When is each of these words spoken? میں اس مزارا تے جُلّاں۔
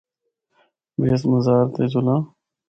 میں 0.97 1.11
اس 1.13 1.23
مزارا 1.31 1.65
تے 1.73 1.83
جُلّاں۔ 1.91 2.21